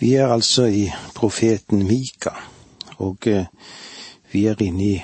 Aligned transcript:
Vi 0.00 0.14
er 0.14 0.26
altså 0.30 0.66
i 0.66 0.92
profeten 1.14 1.86
Mika, 1.86 2.30
og 3.02 3.26
eh, 3.26 3.46
vi 4.32 4.44
er 4.46 4.62
inne 4.62 4.84
i 4.84 5.00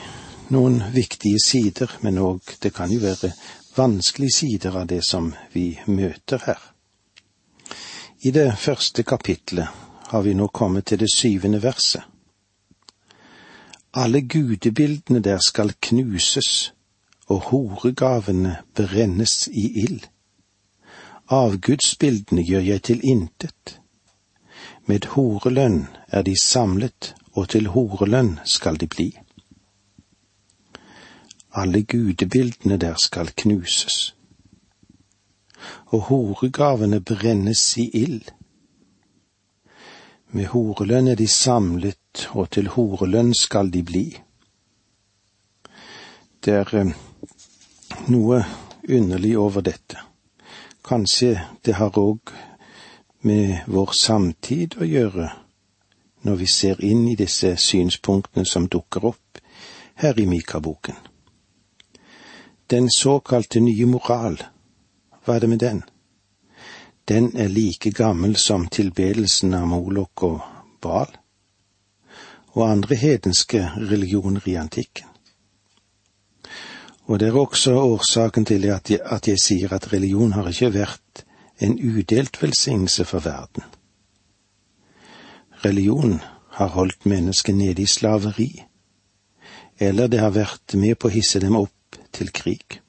noen 0.55 0.79
viktige 0.95 1.41
sider, 1.43 1.91
men 2.07 2.21
òg 2.23 2.55
det 2.63 2.71
kan 2.77 2.93
jo 2.95 3.01
være 3.03 3.33
vanskelige 3.75 4.37
sider 4.37 4.79
av 4.79 4.87
det 4.87 5.01
som 5.03 5.33
vi 5.53 5.73
møter 5.87 6.47
her. 6.47 6.63
I 8.23 8.31
det 8.31 8.53
første 8.59 9.03
kapitlet 9.03 9.67
har 10.13 10.23
vi 10.23 10.39
nå 10.39 10.47
kommet 10.55 10.87
til 10.87 11.03
det 11.03 11.11
syvende 11.11 11.63
verset. 11.63 12.03
Alle 13.95 14.23
gudebildene 14.23 15.19
der 15.19 15.43
skal 15.43 15.75
knuses, 15.81 16.73
og 17.27 17.49
horegavene 17.51 18.61
brennes 18.77 19.49
i 19.49 19.71
ild. 19.83 20.03
Avgudsbildene 21.35 22.45
gjør 22.45 22.61
jeg 22.61 22.83
til 22.83 23.01
intet 23.03 23.81
med 24.87 25.07
horelønn 25.15 25.87
er 26.09 26.23
de 26.23 26.35
samlet, 26.41 27.15
og 27.33 27.49
til 27.49 27.71
horelønn 27.73 28.39
skal 28.45 28.77
de 28.81 28.87
bli. 28.87 29.09
Alle 31.55 31.83
gudebildene 31.83 32.77
der 32.77 32.95
skal 33.01 33.31
knuses, 33.37 34.15
og 35.87 36.01
horegavene 36.11 37.01
brennes 37.01 37.77
i 37.79 37.89
ild. 37.95 38.29
Med 40.31 40.51
horelønn 40.53 41.09
er 41.09 41.17
de 41.17 41.29
samlet, 41.29 42.29
og 42.31 42.51
til 42.51 42.69
horelønn 42.69 43.35
skal 43.35 43.71
de 43.73 43.83
bli. 43.83 44.07
Det 46.45 46.55
er 46.61 46.75
eh, 46.77 46.91
noe 48.13 48.43
underlig 48.89 49.39
over 49.39 49.65
dette. 49.65 49.97
Kanskje 50.85 51.39
det 51.65 51.79
har 51.79 51.97
òg 51.97 52.35
med 53.25 53.65
vår 53.67 53.93
samtid 53.97 54.77
å 54.81 54.87
gjøre 54.89 55.31
når 56.25 56.37
vi 56.41 56.49
ser 56.49 56.81
inn 56.85 57.07
i 57.09 57.17
disse 57.17 57.55
synspunktene 57.61 58.45
som 58.49 58.69
dukker 58.69 59.05
opp 59.09 59.41
her 60.01 60.21
i 60.21 60.27
Mika-boken. 60.29 60.97
Den 62.71 62.89
såkalte 62.93 63.61
nye 63.61 63.87
moral, 63.87 64.39
hva 65.25 65.37
er 65.37 65.45
det 65.45 65.51
med 65.53 65.63
den? 65.65 65.83
Den 67.09 67.31
er 67.37 67.53
like 67.53 67.93
gammel 67.93 68.37
som 68.41 68.69
tilbedelsen 68.69 69.53
av 69.57 69.69
Molok 69.69 70.25
og 70.29 70.41
Baal 70.81 71.13
og 72.55 72.65
andre 72.69 72.97
hedenske 72.97 73.61
religioner 73.77 74.49
i 74.49 74.55
antikken. 74.61 75.09
Og 77.05 77.21
det 77.21 77.29
er 77.29 77.37
også 77.37 77.75
årsaken 77.77 78.45
til 78.49 78.65
at 78.73 78.91
jeg, 78.91 79.01
at 79.05 79.29
jeg 79.29 79.41
sier 79.43 79.73
at 79.77 79.93
religion 79.93 80.33
har 80.33 80.49
ikke 80.49 80.73
vært 80.73 81.25
en 81.65 81.79
udelt 81.81 82.43
velsignelse 82.43 83.05
for 83.09 83.25
verden. 83.25 83.65
Religion 85.65 86.21
har 86.59 86.75
holdt 86.77 87.07
mennesket 87.07 87.57
nede 87.57 87.83
i 87.83 87.87
slaveri, 87.87 88.51
eller 89.79 90.07
det 90.07 90.21
har 90.21 90.35
vært 90.37 90.77
med 90.79 90.99
på 90.99 91.09
å 91.09 91.15
hisse 91.15 91.41
dem 91.43 91.57
opp 91.59 91.99
til 92.15 92.31
krig. 92.37 92.81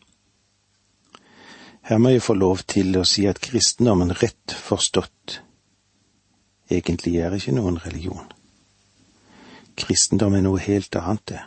Her 1.85 2.01
må 2.01 2.11
jeg 2.13 2.25
få 2.25 2.33
lov 2.33 2.65
til 2.67 2.97
å 2.97 3.05
si 3.05 3.27
at 3.29 3.41
kristendommen 3.41 4.13
rett 4.21 4.53
forstått 4.53 5.39
egentlig 6.69 7.19
er 7.21 7.35
ikke 7.37 7.53
noen 7.55 7.77
religion. 7.83 8.25
Kristendom 9.77 10.35
er 10.37 10.45
noe 10.45 10.61
helt 10.63 10.95
annet, 10.95 11.25
det. 11.29 11.41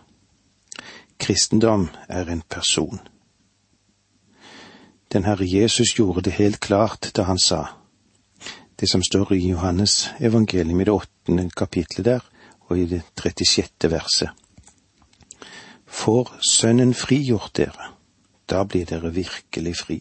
Kristendom 1.19 1.89
er 2.09 2.29
en 2.31 2.43
person. 2.47 3.01
Den 5.13 5.25
Herre 5.25 5.45
Jesus 5.45 5.95
gjorde 5.97 6.23
det 6.23 6.33
helt 6.33 6.61
klart 6.61 7.11
da 7.17 7.23
han 7.23 7.39
sa 7.39 7.67
det 8.81 8.91
som 8.91 9.03
står 9.03 9.33
i 9.33 9.49
Johannes 9.49 10.11
evangelium 10.21 10.81
i 10.81 10.85
det 10.85 10.93
åttende 10.93 11.51
kapitlet 11.57 12.05
der, 12.05 12.21
og 12.61 12.79
i 12.79 12.87
det 12.87 13.03
36. 13.17 13.91
verset. 13.91 14.31
Får 15.87 16.37
Sønnen 16.51 16.95
frigjort 16.95 17.57
dere, 17.57 17.91
da 18.51 18.63
blir 18.65 18.85
dere 18.87 19.11
virkelig 19.15 19.77
fri. 19.77 19.99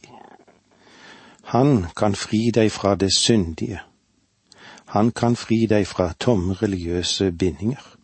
Han 1.43 1.87
kan 1.95 2.15
fri 2.15 2.51
deg 2.53 2.71
fra 2.71 2.95
det 2.95 3.09
syndige. 3.17 3.81
Han 4.93 5.11
kan 5.11 5.35
fri 5.35 5.65
deg 5.65 5.87
fra 5.87 6.11
tomme 6.19 6.53
religiøse 6.53 7.31
bindinger. 7.31 7.96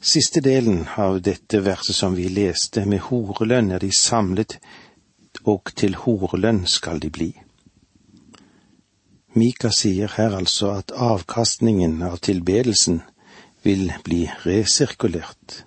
Siste 0.00 0.40
delen 0.40 0.88
av 0.96 1.22
dette 1.22 1.58
verset 1.60 1.96
som 1.96 2.14
vi 2.14 2.28
leste, 2.30 2.84
med 2.86 3.00
horelønn 3.08 3.72
er 3.74 3.82
de 3.82 3.90
samlet, 3.90 4.60
og 5.42 5.72
til 5.74 5.96
horelønn 5.98 6.60
skal 6.70 7.02
de 7.02 7.10
bli. 7.10 7.32
Mika 9.34 9.72
sier 9.74 10.14
her 10.14 10.36
altså 10.38 10.70
at 10.76 10.94
avkastningen 10.94 11.98
av 12.06 12.20
tilbedelsen 12.22 13.00
vil 13.66 13.90
bli 14.06 14.20
resirkulert 14.46 15.64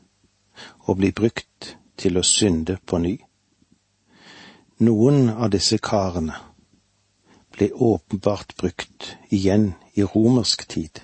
og 0.87 1.01
bli 1.03 1.11
brukt 1.11 1.75
til 1.99 2.15
å 2.15 2.23
synde 2.23 2.79
på 2.87 3.03
ny. 3.03 3.17
Noen 4.79 5.27
av 5.27 5.51
disse 5.51 5.75
karene 5.77 6.39
ble 7.51 7.73
åpenbart 7.75 8.55
brukt 8.55 9.11
igjen 9.27 9.73
i 9.91 10.07
romersk 10.07 10.69
tid 10.71 11.03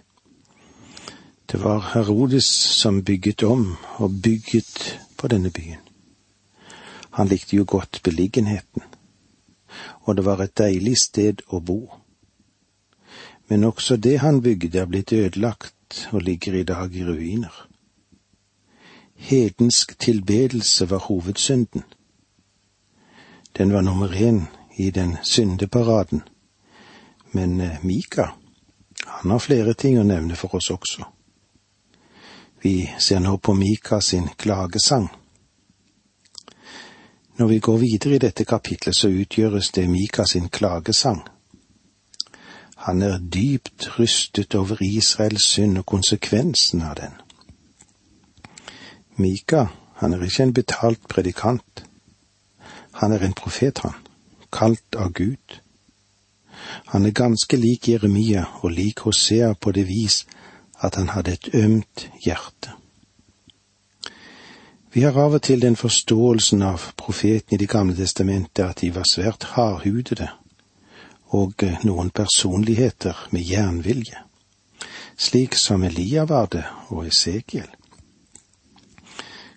det 1.52 1.64
var 1.64 1.80
Herodes 1.94 2.46
som 2.46 3.04
bygget 3.04 3.44
om 3.44 3.76
og 3.96 4.22
bygget 4.24 5.00
på 5.18 5.28
denne 5.28 5.50
byen. 5.50 5.80
Han 7.12 7.28
likte 7.28 7.56
jo 7.56 7.66
godt 7.68 8.02
beliggenheten, 8.04 8.82
og 10.02 10.18
det 10.18 10.26
var 10.26 10.42
et 10.44 10.58
deilig 10.58 10.98
sted 11.02 11.42
å 11.48 11.60
bo. 11.60 11.80
Men 13.48 13.64
også 13.64 13.96
det 13.96 14.20
han 14.20 14.42
bygde 14.42 14.80
er 14.80 14.86
blitt 14.86 15.14
ødelagt 15.14 16.08
og 16.12 16.22
ligger 16.22 16.54
i 16.54 16.64
dag 16.64 16.96
i 16.96 17.06
ruiner. 17.06 17.68
Hedensk 19.16 20.00
tilbedelse 20.00 20.90
var 20.90 21.00
hovedsynden. 21.00 21.84
Den 23.58 23.74
var 23.74 23.82
nummer 23.82 24.08
én 24.08 24.46
i 24.76 24.92
den 24.92 25.18
syndeparaden, 25.24 26.22
men 27.32 27.62
eh, 27.62 27.84
Mika, 27.84 28.28
han 29.06 29.32
har 29.32 29.40
flere 29.40 29.74
ting 29.74 30.00
å 30.00 30.04
nevne 30.04 30.36
for 30.36 30.56
oss 30.56 30.70
også. 30.70 31.17
Vi 32.62 32.90
ser 33.00 33.20
nå 33.20 33.38
på 33.38 33.54
Mika 33.54 34.02
sin 34.02 34.30
klagesang. 34.38 35.10
Når 37.38 37.48
vi 37.48 37.60
går 37.60 37.78
videre 37.78 38.16
i 38.16 38.18
dette 38.18 38.46
kapitlet, 38.46 38.96
så 38.96 39.10
utgjøres 39.10 39.70
det 39.70 39.90
Mika 39.90 40.26
sin 40.26 40.50
klagesang. 40.50 41.22
Han 42.76 43.02
er 43.02 43.18
dypt 43.20 44.00
rystet 44.00 44.56
over 44.56 44.82
Israels 44.82 45.46
synd 45.46 45.78
og 45.78 45.86
konsekvensen 45.86 46.82
av 46.82 46.96
den. 46.96 47.14
Mika, 49.16 49.66
han 50.02 50.14
er 50.14 50.24
ikke 50.24 50.44
en 50.44 50.54
betalt 50.54 51.08
predikant. 51.10 51.86
Han 52.92 53.12
er 53.12 53.26
en 53.26 53.34
profet, 53.34 53.80
han, 53.86 53.94
kalt 54.54 54.96
av 54.98 55.14
Gud. 55.14 55.60
Han 56.94 57.06
er 57.06 57.12
ganske 57.12 57.58
lik 57.58 57.90
Jeremia 57.90 58.46
og 58.62 58.72
lik 58.72 59.00
Hosea 59.06 59.54
på 59.54 59.72
det 59.72 59.88
vis 59.88 60.24
at 60.80 60.96
han 60.96 61.10
hadde 61.10 61.34
et 61.34 61.50
ømt 61.54 62.10
hjerte. 62.26 62.74
Vi 64.94 65.04
har 65.04 65.18
av 65.20 65.36
og 65.38 65.42
til 65.46 65.62
den 65.62 65.76
forståelsen 65.76 66.62
av 66.66 66.82
profeten 66.98 67.54
i 67.54 67.58
Det 67.58 67.70
gamle 67.70 67.96
testamentet 67.96 68.64
at 68.64 68.82
de 68.82 68.96
var 68.96 69.06
svært 69.06 69.44
hardhudede 69.54 70.30
og 71.38 71.64
eh, 71.64 71.84
noen 71.84 72.10
personligheter 72.10 73.28
med 73.32 73.42
jernvilje, 73.42 74.24
slik 75.18 75.56
som 75.56 75.84
Elia 75.84 76.26
var 76.26 76.48
det 76.52 76.64
og 76.90 77.06
Esekiel. 77.08 77.68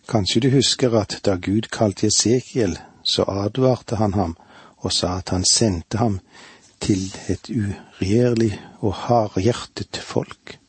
Kanskje 0.09 0.41
du 0.41 0.51
husker 0.51 0.99
at 0.99 1.21
da 1.25 1.37
Gud 1.37 1.71
kalte 1.71 2.07
Esekiel, 2.07 2.79
så 3.03 3.25
advarte 3.25 3.97
han 3.97 4.15
ham 4.15 4.37
og 4.77 4.93
sa 4.93 5.19
at 5.19 5.31
han 5.31 5.45
sendte 5.45 5.99
ham 5.99 6.21
til 6.81 7.15
et 7.29 7.49
uregjerlig 7.49 8.59
og 8.81 8.95
hardhjertet 9.07 9.97
folk 9.97 10.60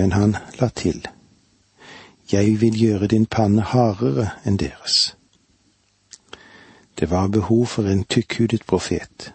men 0.00 0.12
han 0.12 0.36
la 0.60 0.68
til, 0.68 1.08
Jeg 2.32 2.60
vil 2.60 2.76
gjøre 2.80 3.06
din 3.06 3.26
panne 3.26 3.62
hardere 3.62 4.30
enn 4.46 4.56
deres. 4.56 5.16
Det 6.98 7.10
var 7.10 7.26
behov 7.28 7.66
for 7.66 7.88
en 7.90 8.04
tykkhudet 8.04 8.64
profet. 8.66 9.32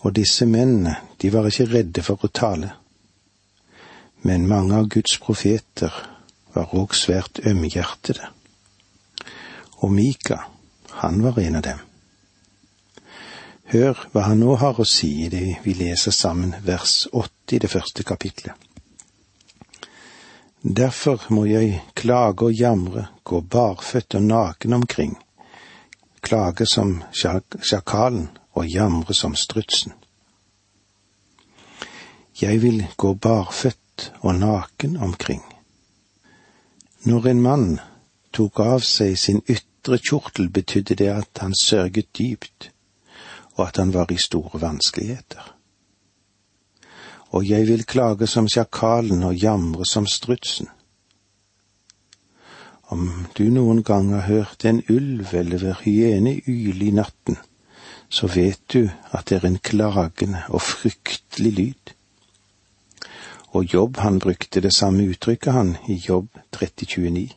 Og 0.00 0.16
disse 0.16 0.46
mennene, 0.46 0.96
de 1.22 1.32
var 1.32 1.46
ikke 1.46 1.68
redde 1.74 2.02
for 2.02 2.24
å 2.24 2.32
tale. 2.34 2.72
Men 4.22 4.48
mange 4.48 4.74
av 4.74 4.88
Guds 4.88 5.18
profeter 5.18 5.92
var 6.54 6.74
òg 6.74 6.96
svært 6.98 7.44
ømhjertede. 7.46 8.26
Og 9.86 9.92
Mika, 9.92 10.40
han 11.04 11.22
var 11.22 11.38
en 11.38 11.60
av 11.60 11.62
dem. 11.68 11.86
Hør 13.70 14.02
hva 14.10 14.26
han 14.32 14.42
nå 14.42 14.58
har 14.58 14.80
å 14.80 14.88
si 14.88 15.14
i 15.26 15.30
det 15.30 15.60
vi 15.62 15.78
leser 15.78 16.10
sammen 16.10 16.58
vers 16.66 17.06
åtte 17.12 17.56
i 17.56 17.62
det 17.62 17.70
første 17.70 18.02
kapitlet. 18.02 18.71
Derfor 20.62 21.26
må 21.34 21.44
jeg 21.44 21.80
klage 21.94 22.46
og 22.46 22.52
jamre, 22.54 23.08
gå 23.24 23.40
barføtt 23.40 24.14
og 24.14 24.22
naken 24.22 24.72
omkring, 24.72 25.16
klage 26.22 26.66
som 26.70 27.00
sjakalen 27.10 28.28
og 28.54 28.68
jamre 28.70 29.14
som 29.14 29.34
strutsen. 29.34 29.92
Jeg 32.40 32.62
vil 32.62 32.86
gå 32.96 33.14
barføtt 33.14 34.12
og 34.20 34.34
naken 34.34 34.96
omkring. 34.96 35.42
Når 37.04 37.26
en 37.26 37.42
mann 37.42 37.80
tok 38.32 38.60
av 38.62 38.86
seg 38.86 39.18
sin 39.18 39.42
ytre 39.50 39.98
kjortel, 39.98 40.46
betydde 40.48 40.94
det 40.94 41.10
at 41.10 41.42
han 41.42 41.58
sørget 41.58 42.14
dypt, 42.18 42.70
og 43.58 43.66
at 43.66 43.82
han 43.82 43.90
var 43.94 44.14
i 44.14 44.20
store 44.22 44.62
vanskeligheter. 44.62 45.42
Og 47.32 47.48
jeg 47.48 47.66
vil 47.66 47.86
klage 47.88 48.26
som 48.28 48.48
sjakalen 48.48 49.22
og 49.24 49.34
jamre 49.34 49.86
som 49.88 50.06
strutsen. 50.06 50.68
Om 52.92 53.08
du 53.38 53.46
noen 53.48 53.80
gang 53.82 54.10
har 54.12 54.26
hørt 54.28 54.64
en 54.68 54.82
ulv 54.92 55.32
eller 55.32 55.80
hyene 55.80 56.34
yle 56.46 56.90
i 56.90 56.92
natten, 56.92 57.38
så 58.12 58.28
vet 58.28 58.60
du 58.72 58.90
at 59.16 59.30
det 59.30 59.38
er 59.38 59.46
en 59.48 59.58
klagende 59.58 60.42
og 60.48 60.60
fryktelig 60.60 61.52
lyd. 61.52 61.94
Og 63.56 63.64
Jobb, 63.64 63.96
han 63.96 64.18
brukte 64.18 64.60
det 64.60 64.74
samme 64.74 65.08
uttrykket, 65.08 65.52
han, 65.52 65.76
i 65.88 65.94
Jobb 66.08 66.28
3029. 66.52 67.30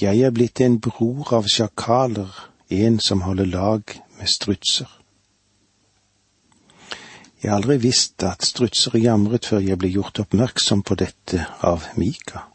Jeg 0.00 0.20
er 0.20 0.30
blitt 0.34 0.60
en 0.60 0.80
bror 0.80 1.34
av 1.34 1.46
sjakaler, 1.50 2.30
en 2.70 3.00
som 3.00 3.22
holder 3.26 3.50
lag 3.50 3.82
med 4.18 4.30
strutser. 4.30 4.90
Jeg 7.44 7.50
har 7.52 7.58
aldri 7.60 7.74
visst 7.76 8.22
at 8.24 8.40
strutser 8.48 8.94
jamret 8.96 9.44
før 9.44 9.60
jeg 9.60 9.76
ble 9.76 9.90
gjort 9.92 10.22
oppmerksom 10.22 10.80
på 10.80 10.96
dette 10.96 11.42
av 11.60 11.90
Mika. 12.00 12.46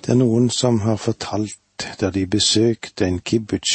Det 0.00 0.14
er 0.14 0.16
noen 0.22 0.48
som 0.48 0.78
har 0.86 0.96
fortalt 0.96 1.84
da 2.00 2.08
de 2.08 2.24
besøkte 2.24 3.04
en 3.04 3.20
kibbutz 3.20 3.74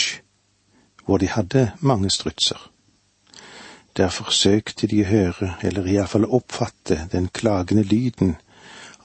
hvor 1.05 1.21
de 1.21 1.29
hadde 1.29 1.67
mange 1.85 2.09
strutser. 2.09 2.57
Der 3.93 4.09
forsøkte 4.09 4.89
de 4.89 5.03
å 5.05 5.11
høre, 5.11 5.53
eller 5.61 5.85
iallfall 5.85 6.25
oppfatte, 6.25 7.03
den 7.13 7.29
klagende 7.29 7.85
lyden 7.85 8.35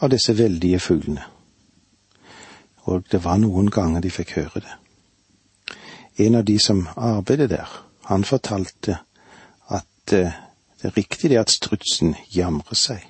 av 0.01 0.09
disse 0.17 0.33
veldige 0.41 0.81
fuglene. 0.81 1.29
Og 2.89 3.05
det 3.13 3.21
var 3.29 3.45
noen 3.45 3.69
ganger 3.69 4.01
de 4.01 4.17
fikk 4.23 4.39
høre 4.41 4.65
det. 4.65 4.77
En 6.17 6.41
av 6.41 6.49
de 6.49 6.57
som 6.57 6.87
arbeidet 6.97 7.53
der, 7.53 7.81
han 8.09 8.25
fortalte 8.25 9.03
det 10.11 10.33
er 10.83 10.97
riktig 10.97 11.31
det 11.31 11.41
at 11.41 11.51
strutsen 11.51 12.15
jamrer 12.35 12.77
seg. 12.77 13.01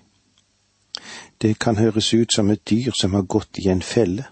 Det 1.43 1.59
kan 1.59 1.77
høres 1.77 2.13
ut 2.15 2.33
som 2.33 2.51
et 2.51 2.63
dyr 2.71 2.95
som 2.95 3.15
har 3.15 3.27
gått 3.27 3.59
i 3.59 3.69
en 3.69 3.83
felle, 3.83 4.25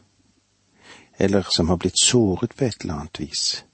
eller 1.19 1.47
som 1.51 1.69
har 1.69 1.77
blitt 1.77 1.99
såret 1.99 2.55
på 2.57 2.65
et 2.65 2.83
eller 2.83 2.95
annet 2.95 3.21
vis. 3.21 3.65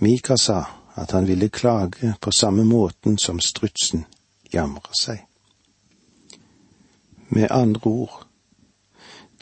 Mika 0.00 0.36
sa 0.36 0.64
at 0.96 1.10
han 1.10 1.26
ville 1.26 1.48
klage 1.48 2.14
på 2.20 2.32
samme 2.32 2.64
måten 2.64 3.18
som 3.18 3.40
strutsen 3.40 4.06
jamrer 4.52 4.96
seg. 4.98 5.22
Med 7.28 7.50
andre 7.50 7.90
ord, 7.90 8.24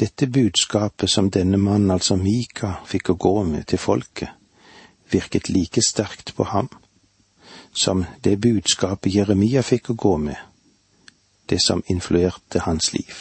dette 0.00 0.26
budskapet 0.26 1.10
som 1.10 1.31
denne 1.31 1.56
mannen, 1.56 1.90
altså 1.90 2.16
Mika, 2.16 2.75
fikk 2.87 3.12
å 3.12 3.19
gå 3.20 3.34
med 3.44 3.66
til 3.66 3.78
folket, 3.78 4.31
virket 5.10 5.48
like 5.48 5.82
sterkt 5.84 6.34
på 6.37 6.44
ham 6.50 6.69
som 7.72 8.04
det 8.20 8.36
budskapet 8.36 9.14
Jeremia 9.14 9.62
fikk 9.62 9.90
å 9.90 9.98
gå 9.98 10.16
med 10.16 10.36
det 11.50 11.58
som 11.60 11.82
influerte 11.86 12.62
hans 12.64 12.92
liv. 12.94 13.14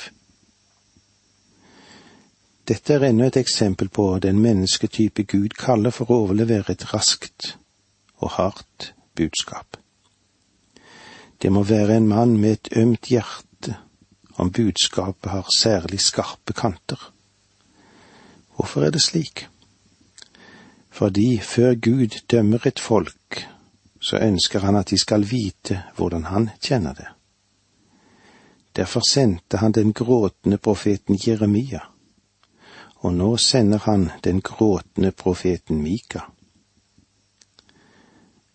Dette 2.63 2.93
er 2.93 3.09
enda 3.09 3.27
et 3.27 3.39
eksempel 3.41 3.89
på 3.89 4.05
den 4.23 4.39
mennesketype 4.39 5.25
Gud 5.27 5.57
kaller 5.59 5.91
for 5.91 6.11
å 6.11 6.19
overlevere 6.25 6.75
et 6.75 6.85
raskt 6.93 7.55
og 8.21 8.35
hardt 8.37 8.91
budskap. 9.17 9.77
Det 11.41 11.49
må 11.51 11.63
være 11.65 11.97
en 11.97 12.07
mann 12.07 12.37
med 12.37 12.51
et 12.51 12.69
ømt 12.77 13.09
hjerte 13.11 13.75
om 14.37 14.51
budskapet 14.53 15.31
har 15.31 15.49
særlig 15.57 15.99
skarpe 15.99 16.53
kanter. 16.53 17.01
Hvorfor 18.55 18.85
er 18.85 18.93
det 18.93 19.01
slik? 19.03 19.47
Fordi 20.89 21.39
før 21.39 21.75
Gud 21.75 22.21
dømmer 22.31 22.67
et 22.67 22.79
folk, 22.79 23.41
så 24.01 24.17
ønsker 24.17 24.59
han 24.59 24.75
at 24.75 24.89
de 24.89 24.97
skal 24.97 25.25
vite 25.29 25.83
hvordan 25.95 26.23
han 26.23 26.49
kjenner 26.61 26.93
det. 26.93 27.07
Derfor 28.75 29.01
sendte 29.09 29.57
han 29.57 29.71
den 29.71 29.93
gråtende 29.93 30.57
profeten 30.57 31.19
Jeremia, 31.27 31.79
og 32.95 33.13
nå 33.13 33.37
sender 33.37 33.77
han 33.77 34.09
den 34.23 34.41
gråtende 34.41 35.11
profeten 35.11 35.81
Mika. 35.81 36.19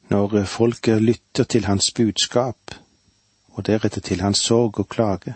Når 0.08 0.44
folket 0.44 1.02
lytter 1.02 1.44
til 1.44 1.64
hans 1.64 1.92
budskap, 1.92 2.74
og 3.48 3.66
deretter 3.66 4.00
til 4.00 4.20
hans 4.20 4.38
sorg 4.38 4.78
og 4.80 4.88
klage, 4.88 5.34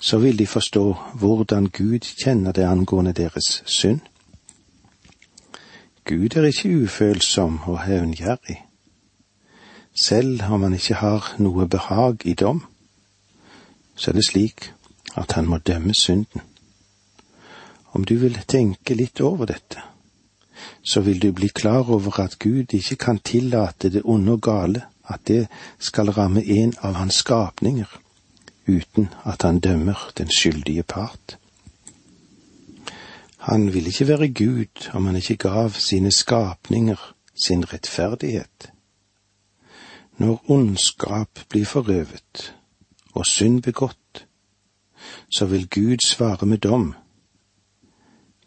så 0.00 0.18
vil 0.18 0.38
de 0.38 0.46
forstå 0.46 0.96
hvordan 1.14 1.66
Gud 1.66 2.00
kjenner 2.24 2.52
det 2.52 2.64
angående 2.64 3.12
deres 3.12 3.62
synd. 3.66 4.00
Gud 6.04 6.36
er 6.36 6.44
ikke 6.44 6.82
ufølsom 6.82 7.60
og 7.66 7.84
hevngjerrig. 7.84 8.71
Selv 9.94 10.42
om 10.42 10.62
han 10.62 10.74
ikke 10.74 10.94
har 10.94 11.34
noe 11.38 11.66
behag 11.68 12.24
i 12.24 12.34
dom, 12.34 12.62
så 13.94 14.10
er 14.10 14.16
det 14.16 14.24
slik 14.28 14.70
at 15.16 15.32
han 15.36 15.46
må 15.46 15.58
dømme 15.58 15.94
synden. 15.94 16.40
Om 17.92 18.04
du 18.04 18.14
vil 18.16 18.38
tenke 18.48 18.94
litt 18.96 19.20
over 19.20 19.46
dette, 19.46 19.82
så 20.82 21.00
vil 21.00 21.20
du 21.20 21.32
bli 21.32 21.48
klar 21.48 21.90
over 21.90 22.20
at 22.20 22.38
Gud 22.38 22.72
ikke 22.72 22.96
kan 22.96 23.18
tillate 23.18 23.90
det 23.92 24.02
onde 24.04 24.32
og 24.32 24.42
gale, 24.42 24.86
at 25.04 25.20
det 25.28 25.46
skal 25.78 26.10
ramme 26.10 26.44
en 26.44 26.72
av 26.80 26.94
hans 26.94 27.20
skapninger, 27.20 27.90
uten 28.66 29.08
at 29.24 29.42
han 29.42 29.60
dømmer 29.60 30.10
den 30.18 30.30
skyldige 30.30 30.82
part. 30.82 31.36
Han 33.36 33.72
vil 33.74 33.86
ikke 33.86 34.08
være 34.08 34.28
Gud 34.28 34.88
om 34.94 35.06
han 35.06 35.16
ikke 35.16 35.36
gav 35.36 35.70
sine 35.70 36.12
skapninger 36.12 37.14
sin 37.46 37.72
rettferdighet. 37.72 38.72
Når 40.18 40.50
ondskap 40.50 41.38
blir 41.48 41.64
forøvet, 41.64 42.54
og 43.12 43.26
synd 43.26 43.62
begått, 43.62 44.26
så 45.32 45.46
vil 45.46 45.68
Gud 45.68 46.04
svare 46.04 46.46
med 46.46 46.58
dom. 46.58 46.94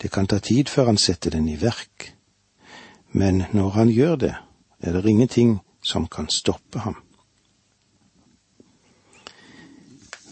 Det 0.01 0.11
kan 0.11 0.27
ta 0.27 0.39
tid 0.39 0.69
før 0.69 0.85
han 0.85 0.97
setter 0.97 1.31
den 1.31 1.49
i 1.49 1.57
verk, 1.61 2.13
men 3.11 3.43
når 3.53 3.69
han 3.69 3.89
gjør 3.89 4.15
det, 4.15 4.35
er 4.79 4.93
det 4.93 5.09
ingenting 5.09 5.59
som 5.83 6.07
kan 6.07 6.29
stoppe 6.29 6.79
ham. 6.79 6.95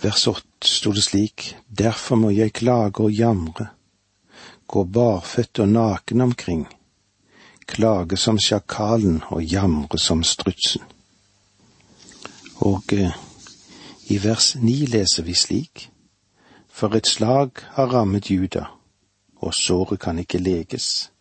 Vers 0.03 0.27
åtte 0.27 0.67
sto 0.67 0.91
det 0.91 1.03
slik, 1.03 1.55
derfor 1.67 2.19
må 2.19 2.29
jeg 2.29 2.53
klage 2.53 3.05
og 3.05 3.11
jamre, 3.11 3.69
gå 4.67 4.83
barføtt 4.83 5.59
og 5.63 5.69
naken 5.69 6.21
omkring, 6.21 6.65
klage 7.65 8.17
som 8.17 8.39
sjakalen 8.39 9.21
og 9.29 9.43
jamre 9.43 9.99
som 9.99 10.23
strutsen. 10.23 10.83
Og 12.63 12.83
eh, 12.93 13.11
i 14.07 14.17
vers 14.23 14.55
ni 14.55 14.85
leser 14.87 15.23
vi 15.27 15.33
slik, 15.35 15.89
For 16.73 16.95
et 16.95 17.07
slag 17.07 17.59
har 17.75 17.91
rammet 17.91 18.31
Juda, 18.31 18.63
og 19.35 19.53
såret 19.53 19.99
kan 19.99 20.19
ikke 20.19 20.39
leges. 20.39 21.11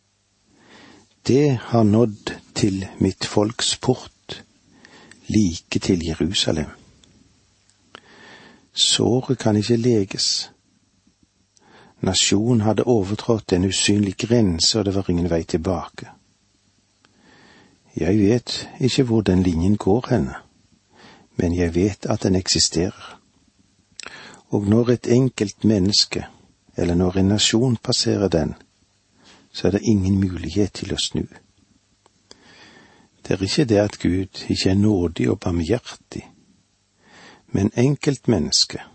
Det 1.26 1.58
har 1.58 1.82
nådd 1.82 2.32
til 2.54 2.86
mitt 2.98 3.26
folks 3.26 3.76
port, 3.76 4.44
like 5.28 5.78
til 5.78 6.06
Jerusalem. 6.06 6.70
Såret 8.72 9.38
kan 9.38 9.56
ikke 9.56 9.76
leges. 9.76 10.50
Nasjonen 12.00 12.60
hadde 12.60 12.86
overtrådt 12.86 13.52
en 13.52 13.64
usynlig 13.64 14.16
grense, 14.16 14.78
og 14.78 14.84
det 14.84 14.94
var 14.94 15.10
ingen 15.10 15.30
vei 15.30 15.42
tilbake. 15.42 16.08
Jeg 17.96 18.18
vet 18.18 18.68
ikke 18.80 19.02
hvor 19.02 19.20
den 19.20 19.42
linjen 19.42 19.76
går 19.76 20.06
henne 20.10 20.34
men 21.42 21.54
jeg 21.54 21.74
vet 21.74 22.06
at 22.06 22.22
den 22.22 22.36
eksisterer. 22.38 23.18
Og 24.48 24.66
når 24.66 24.90
et 24.90 25.06
enkelt 25.06 25.64
menneske, 25.64 26.26
eller 26.76 26.94
når 26.94 27.18
en 27.18 27.28
nasjon 27.28 27.76
passerer 27.76 28.28
den, 28.28 28.54
så 29.52 29.66
er 29.66 29.70
det 29.70 29.82
ingen 29.82 30.20
mulighet 30.20 30.72
til 30.72 30.94
å 30.94 31.00
snu. 31.02 31.26
Det 33.22 33.34
er 33.34 33.42
ikke 33.42 33.64
det 33.64 33.80
at 33.80 33.98
Gud 33.98 34.44
ikke 34.48 34.70
er 34.70 34.78
nådig 34.78 35.28
og 35.30 35.40
barmhjertig, 35.40 36.22
men 37.52 37.74
enkeltmennesket, 37.76 38.86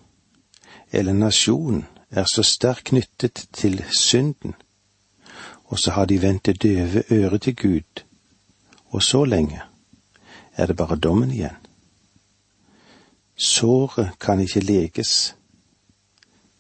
eller 0.92 1.14
nasjon, 1.14 1.86
er 2.10 2.26
så 2.32 2.44
sterkt 2.44 2.94
knyttet 2.94 3.48
til 3.54 3.84
synden, 3.92 4.56
og 5.66 5.80
så 5.80 5.92
har 5.92 6.06
de 6.06 6.22
vendt 6.22 6.46
det 6.46 6.62
døve 6.64 7.04
øret 7.12 7.42
til 7.42 7.56
Gud, 7.56 8.04
og 8.88 9.04
så 9.04 9.26
lenge 9.26 9.62
er 10.56 10.66
det 10.66 10.78
bare 10.78 10.96
dommen 10.96 11.32
igjen. 11.32 11.67
Såret 13.38 14.20
kan 14.20 14.40
ikke 14.40 14.60
leges. 14.60 15.36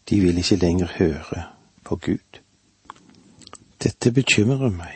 De 0.09 0.19
vil 0.19 0.37
ikke 0.37 0.55
lenger 0.55 0.87
høre 0.97 1.43
på 1.83 1.95
Gud. 1.95 2.41
Dette 3.83 4.11
bekymrer 4.11 4.69
meg, 4.69 4.93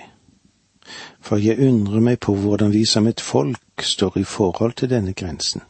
for 1.20 1.42
jeg 1.42 1.60
undrer 1.60 2.00
meg 2.00 2.20
på 2.20 2.36
hvordan 2.36 2.74
vi 2.74 2.86
som 2.86 3.08
et 3.08 3.22
folk 3.22 3.82
står 3.82 4.18
i 4.18 4.24
forhold 4.24 4.74
til 4.74 4.90
denne 4.90 5.14
grensen. 5.14 5.62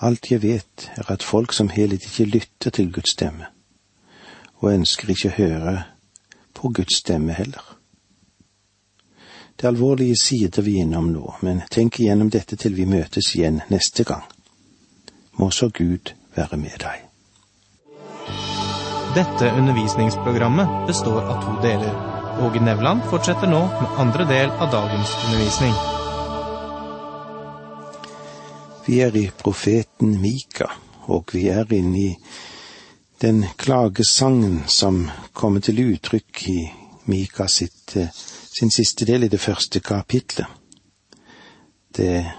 Alt 0.00 0.30
jeg 0.30 0.42
vet, 0.42 0.90
er 0.96 1.10
at 1.12 1.22
folk 1.22 1.52
som 1.52 1.68
helhet 1.68 2.04
ikke 2.04 2.24
lytter 2.24 2.70
til 2.70 2.92
Guds 2.92 3.12
stemme, 3.12 3.46
og 4.54 4.72
ønsker 4.74 5.10
ikke 5.10 5.36
høre 5.36 5.82
på 6.54 6.68
Guds 6.68 6.96
stemme 6.98 7.32
heller. 7.32 7.78
Det 9.56 9.64
er 9.64 9.68
alvorlige 9.68 10.16
sider 10.16 10.62
vi 10.62 10.76
er 10.76 10.86
innom 10.86 11.12
nå, 11.12 11.34
men 11.42 11.62
tenk 11.70 12.00
igjennom 12.00 12.30
dette 12.30 12.56
til 12.56 12.76
vi 12.76 12.84
møtes 12.84 13.34
igjen 13.36 13.60
neste 13.70 14.04
gang. 14.04 14.24
Må 15.38 15.50
så 15.50 15.68
Gud 15.68 16.12
være 16.36 16.56
med 16.56 16.76
deg. 16.82 17.08
Dette 19.12 19.50
undervisningsprogrammet 19.58 20.86
består 20.88 21.26
av 21.28 21.42
to 21.44 21.56
deler. 21.64 21.96
Åge 22.40 22.60
Nevland 22.64 23.04
fortsetter 23.10 23.50
nå 23.50 23.60
med 23.68 23.98
andre 24.00 24.24
del 24.28 24.50
av 24.50 24.70
dagens 24.72 25.12
undervisning. 25.26 25.74
Vi 28.86 29.00
er 29.04 29.16
i 29.16 29.26
profeten 29.38 30.16
Mika, 30.20 30.70
og 31.12 31.34
vi 31.36 31.46
er 31.52 31.68
inne 31.76 31.98
i 32.00 32.16
den 33.22 33.44
klagesangen 33.56 34.64
som 34.66 35.04
kommer 35.32 35.60
til 35.60 35.84
uttrykk 35.84 36.48
i 36.48 36.58
Mika 37.12 37.46
sitt, 37.48 37.96
eh, 37.96 38.08
sin 38.58 38.70
siste 38.70 39.04
del 39.04 39.24
i 39.24 39.28
det 39.28 39.40
første 39.40 39.80
kapitlet. 39.80 40.46
Det 41.96 42.32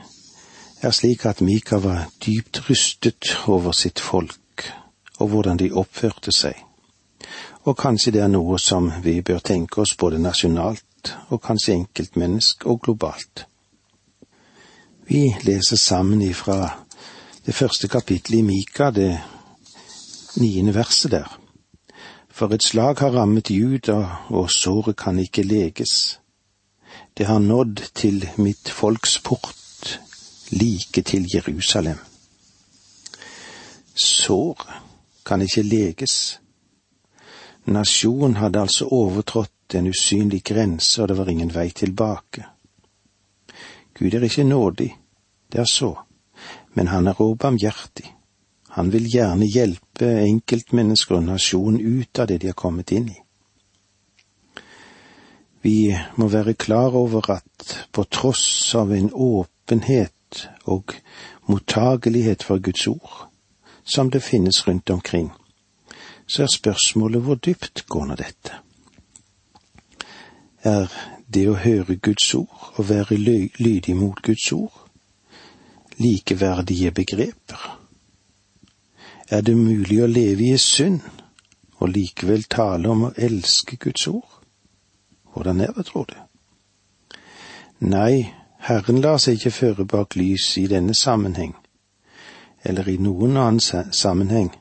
er 0.84 0.92
slik 0.92 1.26
at 1.26 1.42
Mika 1.42 1.78
var 1.80 2.10
dypt 2.26 2.70
rystet 2.70 3.36
over 3.48 3.72
sitt 3.72 4.00
folk 4.00 4.40
og 5.20 5.28
hvordan 5.30 5.58
de 5.58 5.72
oppførte 5.72 6.32
seg. 6.36 6.58
Og 7.64 7.78
kanskje 7.80 8.12
det 8.16 8.24
er 8.24 8.32
noe 8.32 8.60
som 8.60 8.90
vi 9.04 9.22
bør 9.22 9.40
tenke 9.40 9.82
oss 9.84 9.96
både 10.00 10.20
nasjonalt 10.20 11.14
og 11.30 11.42
kanskje 11.44 11.78
enkeltmennesk 11.78 12.66
og 12.66 12.82
globalt. 12.84 13.46
Vi 15.08 15.30
leser 15.44 15.78
sammen 15.78 16.22
ifra 16.22 16.74
det 17.46 17.56
første 17.56 17.88
kapittelet 17.88 18.40
i 18.40 18.48
Mika, 18.48 18.92
det 18.92 19.20
niende 20.40 20.76
verset 20.76 21.12
der. 21.12 21.40
For 22.34 22.54
et 22.54 22.64
slag 22.64 23.00
har 23.00 23.14
rammet 23.14 23.52
Juda, 23.52 24.28
og 24.30 24.52
såret 24.52 24.98
kan 24.98 25.20
ikke 25.20 25.44
leges. 25.44 26.20
Det 27.18 27.28
har 27.28 27.40
nådd 27.40 27.84
til 27.96 28.30
mitt 28.38 28.70
folks 28.70 29.20
port, 29.20 29.63
like 30.52 31.02
til 31.02 31.28
Jerusalem. 31.36 31.98
Sår 33.96 34.58
kan 35.26 35.42
ikke 35.42 35.64
leges. 35.64 36.40
Nasjonen 37.66 38.36
hadde 38.36 38.60
altså 38.60 38.88
overtrådt 38.92 39.76
en 39.76 39.88
usynlig 39.88 40.44
grense, 40.44 41.02
og 41.02 41.08
det 41.08 41.18
var 41.18 41.30
ingen 41.30 41.54
vei 41.56 41.70
tilbake. 41.70 42.46
Gud 43.94 44.14
er 44.14 44.24
ikke 44.24 44.44
nådig, 44.44 44.90
det 45.52 45.60
er 45.60 45.70
så, 45.70 45.94
men 46.74 46.88
han 46.88 47.08
er 47.08 47.22
òg 47.22 47.38
barmhjertig. 47.38 48.10
Han 48.74 48.90
vil 48.92 49.06
gjerne 49.06 49.46
hjelpe 49.46 50.08
enkeltmennesker 50.26 51.20
og 51.20 51.28
nasjonen 51.28 51.78
ut 51.78 52.20
av 52.20 52.28
det 52.28 52.40
de 52.42 52.50
har 52.50 52.58
kommet 52.58 52.92
inn 52.92 53.12
i. 53.12 53.20
Vi 55.64 55.94
må 56.18 56.28
være 56.28 56.58
klar 56.60 56.98
over 56.98 57.30
at 57.32 57.76
på 57.94 58.04
tross 58.12 58.74
av 58.76 58.92
en 58.92 59.12
åpenhet 59.14 60.13
og 60.66 60.94
mottagelighet 61.48 62.44
for 62.44 62.62
Guds 62.64 62.88
ord, 62.88 63.30
som 63.84 64.12
det 64.12 64.24
finnes 64.24 64.68
rundt 64.68 64.90
omkring, 64.90 65.32
så 66.28 66.44
er 66.44 66.54
spørsmålet 66.54 67.22
hvor 67.22 67.36
dypt 67.36 67.86
går 67.88 68.06
nå 68.06 68.16
dette? 68.16 68.60
Er 70.64 70.88
det 71.34 71.48
å 71.50 71.60
høre 71.60 71.96
Guds 71.96 72.30
ord 72.36 72.74
og 72.78 72.90
være 72.90 73.18
lydig 73.60 73.96
mot 73.96 74.22
Guds 74.24 74.52
ord 74.52 74.84
likeverdige 75.98 76.92
begreper? 76.92 77.80
Er 79.30 79.42
det 79.42 79.58
mulig 79.58 80.02
å 80.04 80.08
leve 80.08 80.54
i 80.54 80.58
synd 80.58 81.02
og 81.80 81.90
likevel 81.90 82.46
tale 82.48 82.90
om 82.90 83.08
å 83.10 83.14
elske 83.18 83.78
Guds 83.82 84.08
ord? 84.08 84.30
Hvordan 85.34 85.62
er 85.62 85.74
det, 85.76 85.86
tror 85.86 86.06
du? 86.10 86.16
Nei, 87.84 88.32
Herren 88.64 89.02
lar 89.02 89.18
seg 89.20 89.42
ikke 89.42 89.52
føre 89.52 89.86
bak 89.86 90.16
lys 90.16 90.46
i 90.58 90.70
denne 90.72 90.94
sammenheng, 90.96 91.52
eller 92.64 92.88
i 92.88 92.96
noen 92.96 93.36
annen 93.36 93.92
sammenheng, 93.92 94.54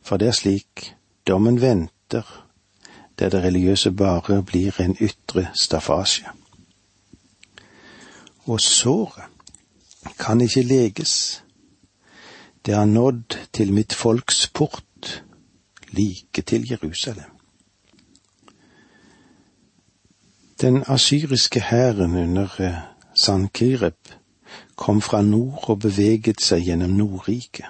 for 0.00 0.16
det 0.16 0.30
er 0.30 0.38
slik 0.38 0.86
dommen 1.28 1.58
venter, 1.60 2.24
der 3.18 3.28
det 3.28 3.42
religiøse 3.44 3.92
bare 3.92 4.38
blir 4.42 4.80
en 4.80 4.96
ytre 4.96 5.50
staffasje. 5.52 6.32
Og 8.48 8.60
såret 8.60 9.28
kan 10.18 10.40
ikke 10.40 10.62
leges. 10.62 11.42
Det 12.66 12.74
har 12.74 12.88
nådd 12.88 13.36
til 13.52 13.72
mitt 13.72 13.92
folks 13.92 14.46
port, 14.54 15.22
like 15.90 16.42
til 16.42 16.64
Jerusalem. 16.70 17.28
Den 20.60 20.84
asyriske 20.86 21.60
hæren 21.60 22.16
under 22.16 22.88
Sankireb 23.14 23.98
kom 24.76 25.00
fra 25.00 25.22
nord 25.22 25.64
og 25.68 25.80
beveget 25.80 26.40
seg 26.40 26.66
gjennom 26.66 26.96
Nordriket. 26.96 27.68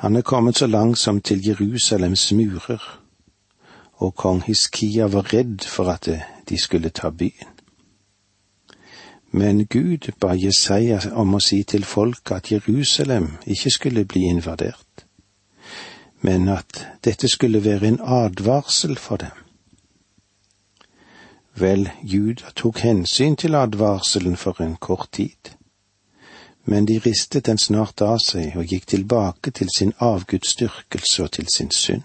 Han 0.00 0.16
er 0.16 0.22
kommet 0.22 0.56
så 0.56 0.66
langt 0.66 0.98
som 0.98 1.20
til 1.20 1.46
Jerusalems 1.46 2.32
murer, 2.32 2.82
og 4.00 4.14
kong 4.14 4.42
Hiskia 4.46 5.06
var 5.12 5.32
redd 5.34 5.66
for 5.68 5.90
at 5.92 6.08
de 6.48 6.58
skulle 6.58 6.88
ta 6.88 7.10
byen. 7.10 7.52
Men 9.32 9.66
Gud 9.66 10.10
ba 10.20 10.32
Jesaja 10.34 10.98
om 11.12 11.34
å 11.34 11.40
si 11.40 11.62
til 11.62 11.84
folket 11.84 12.32
at 12.36 12.50
Jerusalem 12.52 13.36
ikke 13.46 13.70
skulle 13.70 14.04
bli 14.04 14.24
invadert, 14.26 15.04
men 16.20 16.48
at 16.48 16.86
dette 17.04 17.28
skulle 17.28 17.64
være 17.64 17.92
en 17.92 18.00
advarsel 18.00 18.96
for 18.98 19.16
dem. 19.16 19.39
Vel, 21.54 21.90
Juda 22.02 22.50
tok 22.56 22.78
hensyn 22.78 23.36
til 23.36 23.54
advarselen 23.54 24.36
for 24.36 24.60
en 24.62 24.76
kort 24.76 25.08
tid, 25.12 25.50
men 26.64 26.86
de 26.86 26.98
ristet 26.98 27.46
den 27.46 27.58
snart 27.58 28.00
av 28.02 28.18
seg 28.22 28.56
og 28.56 28.70
gikk 28.70 28.86
tilbake 28.86 29.50
til 29.50 29.68
sin 29.76 29.92
avgudsdyrkelse 29.98 31.22
og 31.22 31.32
til 31.32 31.48
sin 31.52 31.70
synd. 31.70 32.02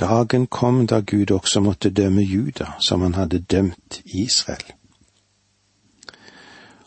Dagen 0.00 0.46
kom 0.46 0.86
da 0.86 1.00
Gud 1.00 1.30
også 1.30 1.60
måtte 1.60 1.90
dømme 1.90 2.22
Juda 2.22 2.72
som 2.80 3.02
han 3.02 3.14
hadde 3.14 3.38
dømt 3.38 4.00
Israel. 4.04 4.64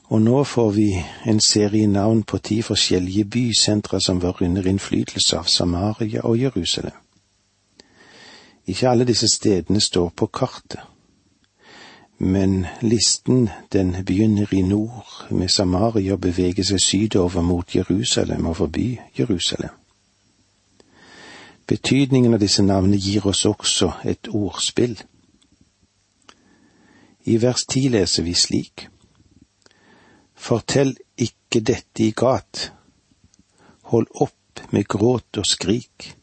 Og 0.10 0.22
nå 0.22 0.44
får 0.44 0.72
vi 0.72 0.90
en 1.26 1.40
serie 1.40 1.88
navn 1.88 2.24
på 2.24 2.38
ti 2.38 2.62
forskjellige 2.62 3.26
bysentra 3.26 4.00
som 4.00 4.22
var 4.22 4.42
under 4.42 4.68
innflytelse 4.68 5.38
av 5.38 5.48
Samaria 5.50 6.22
og 6.22 6.40
Jerusalem. 6.40 7.05
Ikke 8.68 8.90
alle 8.90 9.06
disse 9.06 9.28
stedene 9.30 9.82
står 9.82 10.10
på 10.10 10.26
kartet, 10.26 10.82
men 12.18 12.66
listen 12.82 13.50
den 13.74 13.92
begynner 14.06 14.54
i 14.54 14.62
nord 14.62 15.28
med 15.30 15.50
Samaria 15.50 16.14
og 16.14 16.22
beveger 16.22 16.64
seg 16.64 16.82
sydover 16.82 17.44
mot 17.44 17.76
Jerusalem 17.76 18.46
og 18.46 18.56
forbi 18.58 19.00
Jerusalem. 19.20 19.76
Betydningen 21.68 22.34
av 22.34 22.40
disse 22.40 22.64
navnene 22.64 22.98
gir 23.02 23.26
oss 23.28 23.46
også 23.46 23.92
et 24.06 24.30
ordspill. 24.30 24.96
I 27.26 27.38
vers 27.42 27.66
ti 27.66 27.88
leser 27.90 28.24
vi 28.24 28.34
slik. 28.38 28.88
Fortell 30.36 30.94
ikke 31.18 31.64
dette 31.66 32.06
i 32.06 32.12
gat. 32.14 32.70
Hold 33.90 34.08
opp 34.22 34.62
med 34.72 34.86
gråt 34.88 35.42
og 35.42 35.48
skrik. 35.50 36.14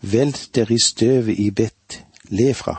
Veld 0.00 0.54
dere 0.54 0.74
i 0.74 0.78
støvet 0.78 1.38
i 1.38 1.50
Bet 1.50 2.04
Lefra. 2.30 2.76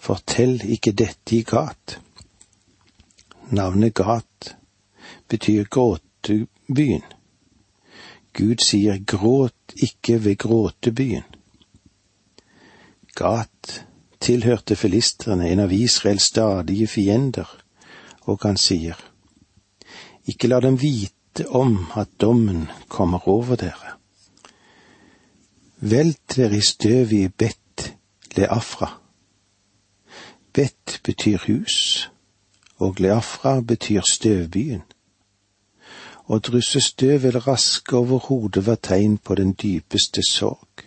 Fortell 0.00 0.60
ikke 0.64 0.92
dette 0.92 1.36
i 1.36 1.42
gat. 1.46 2.00
Navnet 3.50 3.94
Gat 3.94 4.56
betyr 5.28 5.68
gråtebyen. 5.70 7.04
Gud 8.34 8.62
sier 8.64 8.98
gråt 9.06 9.74
ikke 9.76 10.18
ved 10.24 10.36
gråtebyen. 10.38 11.26
Gat 13.14 13.84
tilhørte 14.20 14.76
filistrene, 14.76 15.48
en 15.50 15.62
av 15.66 15.72
Israels 15.72 16.30
stadige 16.30 16.86
fiender, 16.86 17.48
og 18.26 18.42
han 18.42 18.56
sier, 18.56 18.98
Ikke 20.26 20.48
la 20.48 20.60
dem 20.60 20.76
vite 20.80 21.46
om 21.48 21.86
at 21.96 22.08
dommen 22.20 22.68
kommer 22.88 23.28
over 23.28 23.56
dere. 23.56 23.89
Velt 25.82 26.36
dere 26.36 26.56
i 26.56 26.60
støvet 26.60 27.12
i 27.12 27.28
Bet 27.28 27.96
Leafra. 28.36 29.00
Bet 30.52 31.00
betyr 31.04 31.38
hus, 31.46 32.10
og 32.76 32.96
Leafra 32.98 33.60
betyr 33.60 34.04
støvbyen. 34.04 34.82
Å 36.28 36.38
drysse 36.38 36.82
støv 36.84 37.24
eller 37.24 37.46
raske 37.48 37.96
over 37.96 38.20
hodet 38.26 38.66
var 38.66 38.76
tegn 38.76 39.14
på 39.18 39.34
den 39.40 39.54
dypeste 39.56 40.20
sorg. 40.28 40.84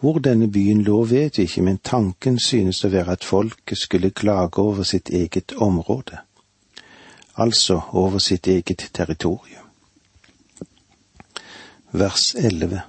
Hvor 0.00 0.18
denne 0.18 0.50
byen 0.50 0.82
lå, 0.82 1.04
vet 1.04 1.38
vi 1.38 1.46
ikke, 1.46 1.62
men 1.62 1.78
tanken 1.78 2.38
synes 2.42 2.82
å 2.84 2.90
være 2.90 3.14
at 3.14 3.24
folket 3.24 3.78
skulle 3.78 4.10
klage 4.10 4.58
over 4.58 4.82
sitt 4.82 5.08
eget 5.14 5.54
område, 5.54 6.18
altså 7.36 7.78
over 7.92 8.18
sitt 8.18 8.50
eget 8.50 8.90
territorium. 8.92 9.70
Vers 11.92 12.34
11 12.34 12.82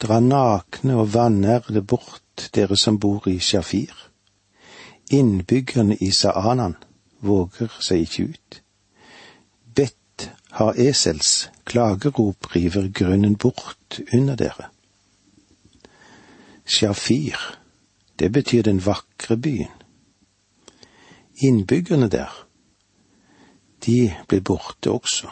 Dra 0.00 0.20
nakne 0.20 0.96
og 0.96 1.14
vanærede 1.14 1.82
bort, 1.82 2.50
dere 2.54 2.76
som 2.76 2.98
bor 3.00 3.28
i 3.28 3.38
Shafir. 3.38 3.92
Innbyggerne 5.10 5.96
i 6.00 6.10
Saanan 6.10 6.76
våger 7.20 7.72
seg 7.84 8.06
ikke 8.06 8.24
ut. 8.32 8.60
Bett 9.76 10.30
har 10.56 10.78
esels 10.80 11.50
klagerop 11.68 12.54
river 12.54 12.88
grunnen 12.88 13.36
bort 13.36 14.00
under 14.12 14.38
dere. 14.40 14.70
Shafir, 16.64 17.36
det 18.18 18.32
betyr 18.32 18.62
den 18.62 18.80
vakre 18.86 19.36
byen. 19.36 19.74
Innbyggerne 21.42 22.08
der, 22.08 22.46
de 23.86 24.14
ble 24.28 24.40
borte 24.40 24.90
også. 24.90 25.28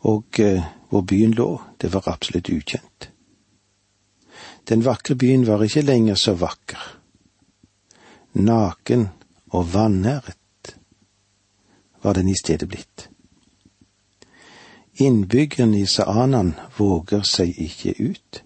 Og 0.00 0.40
eh, 0.40 0.62
hvor 0.88 1.00
byen 1.00 1.34
lå, 1.34 1.60
det 1.80 1.92
var 1.92 2.08
absolutt 2.08 2.48
ukjent. 2.48 3.09
Den 4.70 4.84
vakre 4.86 5.16
byen 5.18 5.46
var 5.46 5.62
ikke 5.66 5.82
lenger 5.82 6.14
så 6.14 6.36
vakker. 6.38 6.82
Naken 8.32 9.08
og 9.50 9.74
vanæret 9.74 10.76
var 12.02 12.12
den 12.12 12.28
i 12.28 12.34
stedet 12.38 12.68
blitt. 12.68 13.08
Innbyggerne 14.94 15.80
i 15.80 15.86
Saanan 15.86 16.54
våger 16.78 17.22
seg 17.26 17.56
ikke 17.58 17.94
ut. 17.98 18.42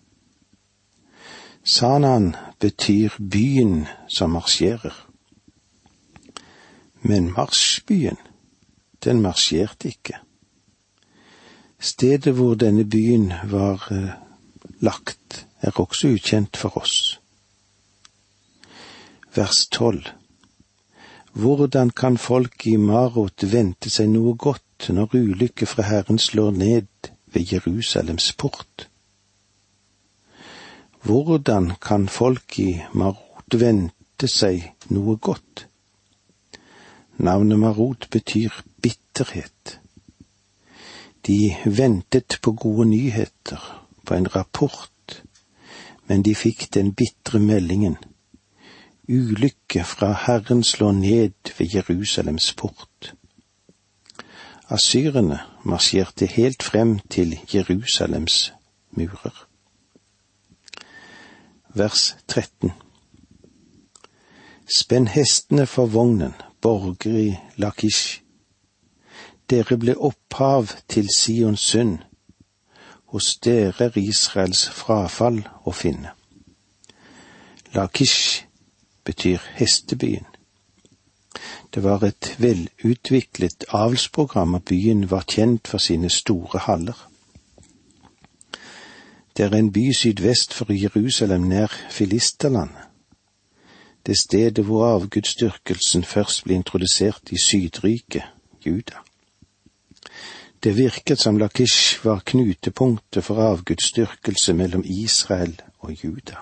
Sanan 1.64 2.34
betyr 2.60 3.16
byen 3.18 3.86
som 4.08 4.30
marsjerer. 4.30 4.94
Men 7.02 7.32
marsjbyen, 7.32 8.16
den 9.04 9.20
marsjerte 9.20 9.88
ikke. 9.88 10.20
Stedet 11.80 12.32
hvor 12.34 12.54
denne 12.54 12.84
byen 12.88 13.32
var 13.50 13.88
eh, 13.92 14.14
lagt, 14.80 15.46
er 15.64 15.80
også 15.80 16.12
ukjent 16.14 16.56
for 16.60 16.76
oss. 16.78 17.18
Vers 19.34 19.66
tolv. 19.66 20.12
Hvordan 21.34 21.90
kan 21.90 22.18
folk 22.18 22.66
i 22.70 22.76
Marot 22.78 23.44
vente 23.50 23.90
seg 23.90 24.12
noe 24.12 24.36
godt 24.38 24.90
når 24.94 25.16
ulykke 25.18 25.66
fra 25.66 25.82
Herren 25.88 26.20
slår 26.22 26.52
ned 26.54 27.10
ved 27.34 27.52
Jerusalems 27.52 28.32
port? 28.38 28.88
Hvordan 31.02 31.72
kan 31.82 32.06
folk 32.08 32.58
i 32.62 32.70
Marot 32.94 33.58
vente 33.60 34.30
seg 34.30 34.70
noe 34.94 35.16
godt? 35.16 35.66
Navnet 37.18 37.58
Marot 37.58 38.06
betyr 38.10 38.62
bitterhet. 38.82 39.80
De 41.26 41.56
ventet 41.66 42.38
på 42.42 42.52
gode 42.52 42.88
nyheter, 42.94 43.60
på 44.06 44.14
en 44.14 44.26
rapport, 44.36 44.93
men 46.08 46.22
de 46.22 46.34
fikk 46.34 46.68
den 46.74 46.92
bitre 46.94 47.38
meldingen. 47.38 47.96
Ulykke 49.08 49.84
fra 49.84 50.12
Herren 50.26 50.62
slår 50.64 50.92
ned 50.92 51.54
ved 51.58 51.74
Jerusalems 51.74 52.52
port. 52.54 53.14
Asyrene 54.68 55.40
marsjerte 55.64 56.26
helt 56.26 56.62
frem 56.62 56.98
til 56.98 57.38
Jerusalems 57.54 58.52
murer 58.90 59.44
vers 61.74 62.16
13. 62.28 62.72
Spenn 64.76 65.08
hestene 65.08 65.66
for 65.66 65.86
vognen, 65.86 66.34
borger 66.60 67.16
i 67.18 67.36
Lakish. 67.56 68.22
Dere 69.50 69.76
ble 69.78 69.96
opphav 69.98 70.70
til 70.88 71.08
Sions 71.16 71.60
synd. 71.60 71.98
Hos 73.14 73.36
dere 73.38 73.92
er 73.92 73.96
Israels 74.00 74.64
frafall 74.74 75.36
å 75.62 75.70
finne. 75.70 76.16
Lakish 77.70 78.42
betyr 79.06 79.44
hestebyen. 79.54 80.26
Det 81.70 81.84
var 81.84 82.02
et 82.02 82.32
velutviklet 82.42 83.68
avlsprogram, 83.70 84.56
og 84.58 84.64
byen 84.66 85.06
var 85.10 85.28
kjent 85.30 85.70
for 85.70 85.78
sine 85.78 86.10
store 86.10 86.64
haller. 86.66 86.98
Det 89.36 89.46
er 89.46 89.54
en 89.60 89.70
by 89.70 89.92
sydvest 89.94 90.50
for 90.54 90.74
Jerusalem, 90.74 91.46
nær 91.54 91.70
Filisterlandet. 91.90 92.90
Det 94.06 94.18
stedet 94.18 94.66
hvor 94.66 94.88
avgudsdyrkelsen 94.90 96.02
først 96.04 96.44
ble 96.44 96.58
introdusert 96.58 97.30
i 97.30 97.38
Sydriket, 97.38 98.26
Juda. 98.66 99.06
Det 100.64 100.76
virket 100.76 101.20
som 101.20 101.38
Lakish 101.38 102.04
var 102.04 102.20
knutepunktet 102.24 103.24
for 103.24 103.36
avgudsdyrkelse 103.36 104.52
mellom 104.52 104.84
Israel 104.84 105.60
og 105.78 106.04
Juda. 106.04 106.36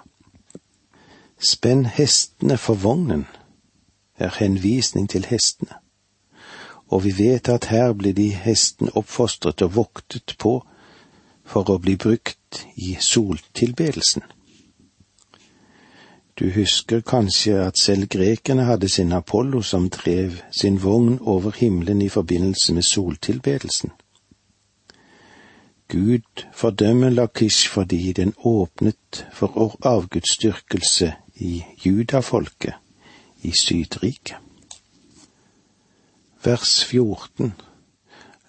Spenn 1.43 1.87
hestene 1.87 2.55
for 2.57 2.75
vognen 2.75 3.25
er 4.15 4.31
henvisning 4.39 5.09
til 5.11 5.27
hestene, 5.27 5.75
og 6.87 7.05
vi 7.05 7.11
vet 7.19 7.49
at 7.49 7.65
her 7.65 7.93
ble 7.99 8.13
de 8.13 8.29
hestene 8.31 8.95
oppfostret 8.95 9.63
og 9.63 9.75
voktet 9.75 10.37
på 10.39 10.53
for 11.43 11.73
å 11.75 11.81
bli 11.83 11.97
brukt 11.97 12.63
i 12.77 12.95
soltilbedelsen. 13.01 14.23
Du 16.39 16.47
husker 16.55 17.03
kanskje 17.03 17.59
at 17.65 17.79
selv 17.79 18.07
grekerne 18.07 18.71
hadde 18.71 18.89
sin 18.89 19.13
Apollo 19.13 19.63
som 19.63 19.91
drev 19.91 20.39
sin 20.51 20.79
vogn 20.83 21.19
over 21.21 21.51
himmelen 21.59 22.03
i 22.03 22.09
forbindelse 22.09 22.75
med 22.75 22.87
soltilbedelsen. 22.87 23.91
Gud 25.93 26.47
fordømmer 26.53 27.11
Lakish 27.11 27.69
fordi 27.69 28.13
den 28.13 28.35
åpnet 28.39 29.27
for 29.33 29.79
avgudsdyrkelse 29.87 31.15
i 31.35 31.65
judafolket 31.87 32.75
i 33.43 33.53
Sydriket. 33.61 34.37
Vers 36.45 36.85
14 36.85 37.53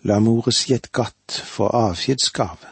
La 0.03 0.19
Mores 0.19 0.71
Gatt 0.91 1.31
få 1.31 1.67
avskjedsgave. 1.67 2.71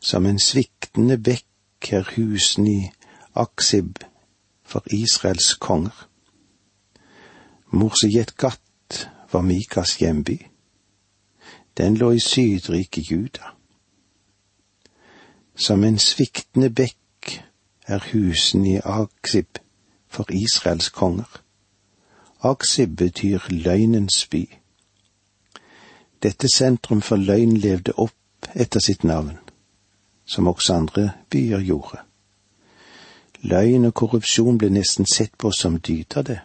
Som 0.00 0.26
en 0.26 0.38
sviktende 0.38 1.18
bekk 1.18 1.92
er 1.92 2.10
husene 2.16 2.70
i 2.70 2.90
Aksib 3.34 4.02
for 4.64 4.82
Israels 4.90 5.54
konger. 5.54 6.08
Morsejet 7.70 8.36
Gatt 8.36 9.08
var 9.32 9.40
Mikas 9.40 9.96
hjemby. 10.02 10.51
Den 11.78 11.96
lå 11.96 12.10
i 12.12 12.18
sydrike 12.20 13.00
Juda. 13.00 13.54
Som 15.56 15.84
en 15.84 15.98
sviktende 15.98 16.70
bekk 16.70 17.42
er 17.86 18.04
husene 18.12 18.68
i 18.68 18.80
Aksib 18.84 19.58
for 20.08 20.32
Israels 20.32 20.88
konger. 20.88 21.42
Aksib 22.42 22.96
betyr 22.96 23.40
løgnens 23.50 24.26
by. 24.26 24.48
Dette 26.22 26.48
sentrum 26.48 27.02
for 27.02 27.16
løgn 27.16 27.56
levde 27.56 27.92
opp 27.96 28.52
etter 28.54 28.80
sitt 28.80 29.04
navn 29.04 29.38
som 30.24 30.48
også 30.48 30.74
andre 30.74 31.10
byer 31.30 31.60
gjorde. 31.60 31.98
Løgn 33.42 33.84
og 33.84 33.94
korrupsjon 33.94 34.58
ble 34.58 34.70
nesten 34.70 35.06
sett 35.06 35.34
på 35.38 35.50
som 35.50 35.80
dyd 35.80 36.16
av 36.16 36.24
det. 36.28 36.38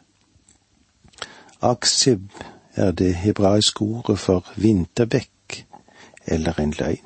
Aksib 1.62 2.32
er 2.78 2.92
det 2.92 3.16
hebraiske 3.16 3.82
ordet 3.82 4.20
for 4.20 4.46
vinterbekk 4.56 5.66
eller 6.28 6.60
en 6.60 6.74
løgn. 6.80 7.04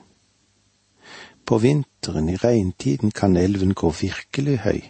På 1.46 1.58
vinteren, 1.58 2.30
i 2.30 2.36
regntiden, 2.36 3.12
kan 3.12 3.38
elven 3.38 3.74
gå 3.74 3.90
virkelig 4.02 4.60
høy, 4.60 4.82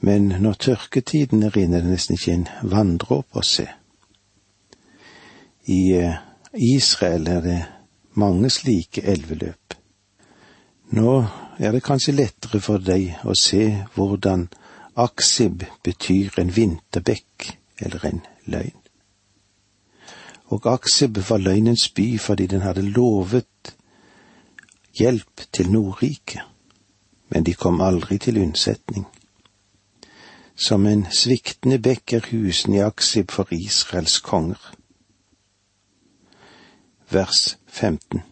men 0.00 0.28
når 0.28 0.52
tørketiden 0.52 1.42
er 1.42 1.58
inne, 1.58 1.76
er 1.76 1.80
det 1.80 1.90
nesten 1.90 2.16
ikke 2.16 2.32
en 2.32 2.48
vanndråpe 2.62 3.40
å 3.40 3.44
se. 3.44 3.66
I 5.66 5.80
eh, 5.98 6.16
Israel 6.54 7.28
er 7.28 7.40
det 7.44 7.58
mange 8.14 8.50
slike 8.50 9.02
elveløp. 9.02 9.76
Nå 10.96 11.12
er 11.58 11.72
det 11.72 11.84
kanskje 11.86 12.16
lettere 12.16 12.60
for 12.64 12.82
deg 12.82 13.20
å 13.24 13.36
se 13.38 13.64
hvordan 13.94 14.48
Aksib 15.00 15.62
betyr 15.84 16.40
en 16.42 16.50
vinterbekk 16.56 17.52
eller 17.78 18.06
en 18.08 18.22
løgn. 18.50 18.79
Og 20.50 20.66
Aksib 20.66 21.18
var 21.28 21.38
løgnens 21.38 21.88
by 21.88 22.18
fordi 22.18 22.46
den 22.46 22.60
hadde 22.60 22.82
lovet 22.82 23.76
hjelp 24.98 25.44
til 25.52 25.70
Nordriket, 25.70 26.42
men 27.30 27.46
de 27.46 27.54
kom 27.54 27.80
aldri 27.80 28.18
til 28.18 28.38
unnsetning. 28.42 29.06
Som 30.56 30.86
en 30.86 31.06
sviktende 31.10 31.78
bekk 31.78 32.12
er 32.18 32.26
husene 32.32 32.80
i 32.80 32.82
Aksib 32.84 33.30
for 33.30 33.48
Israels 33.54 34.18
konger. 34.18 34.60
Vers 37.10 37.58
15 37.66 38.22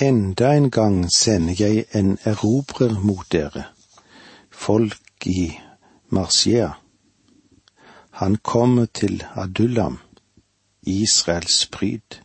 Enda 0.00 0.54
en 0.56 0.70
gang 0.70 1.10
sender 1.12 1.54
jeg 1.58 1.84
en 1.94 2.18
erobrer 2.24 2.96
mot 3.04 3.26
dere, 3.32 3.64
folk 4.50 5.26
i 5.26 5.52
Marsia. 6.08 6.70
Han 8.10 8.36
kommer 8.36 8.86
til 8.86 9.24
Adullam, 9.36 9.98
Israels 10.82 11.66
pryd. 11.66 12.20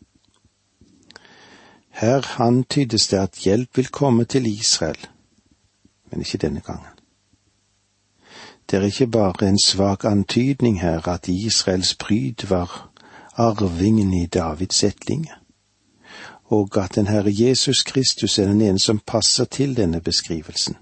Her 1.90 2.42
antydes 2.42 3.08
det 3.08 3.18
at 3.18 3.36
hjelp 3.44 3.78
vil 3.78 3.88
komme 3.88 4.26
til 4.26 4.46
Israel, 4.46 5.08
men 6.12 6.20
ikke 6.20 6.38
denne 6.38 6.62
gangen. 6.62 6.96
Det 8.72 8.80
er 8.80 8.84
ikke 8.84 9.08
bare 9.08 9.50
en 9.50 9.60
svak 9.66 10.04
antydning 10.04 10.82
her 10.82 11.08
at 11.08 11.28
Israels 11.28 11.96
pryd 11.96 12.48
var 12.50 12.92
arvingen 13.34 14.14
i 14.14 14.26
Davids 14.26 14.84
etlinge, 14.84 15.32
og 16.46 16.84
at 16.84 16.96
den 16.96 17.08
Herre 17.08 17.32
Jesus 17.34 17.84
Kristus 17.84 18.40
er 18.40 18.46
den 18.46 18.62
ene 18.62 18.80
som 18.80 19.00
passer 19.00 19.46
til 19.46 19.78
denne 19.78 20.02
beskrivelsen. 20.02 20.76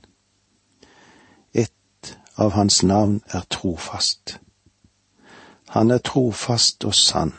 Et 1.53 2.17
av 2.37 2.51
hans 2.51 2.83
navn 2.83 3.21
er 3.27 3.41
trofast. 3.49 4.39
Han 5.69 5.91
er 5.91 5.97
trofast 5.97 6.85
og 6.85 6.95
sann, 6.95 7.33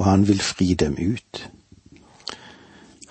og 0.00 0.06
han 0.06 0.28
vil 0.28 0.40
fri 0.40 0.74
dem 0.74 0.96
ut. 0.96 1.50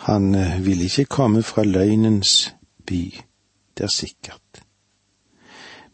Han 0.09 0.35
eh, 0.35 0.65
vil 0.65 0.81
ikke 0.81 1.05
komme 1.05 1.43
fra 1.43 1.63
løgnens 1.63 2.53
by, 2.85 3.03
det 3.77 3.83
er 3.83 3.93
sikkert. 3.93 4.63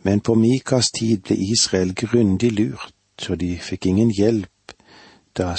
Men 0.04 0.22
på 0.22 0.38
Mikas 0.40 0.92
tid 0.96 1.26
ble 1.28 1.36
Israel 1.36 1.92
grundig 1.96 2.52
lurt, 2.52 3.28
og 3.30 3.40
de 3.40 3.58
fikk 3.60 3.90
ingen 3.92 4.12
hjelp 4.16 4.76
da 5.36 5.52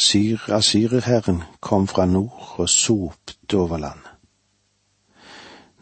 asyrerherren 0.56 1.42
kom 1.60 1.84
fra 1.86 2.06
nord 2.06 2.54
og 2.56 2.68
sopte 2.68 3.56
over 3.56 3.78
landet. 3.78 4.12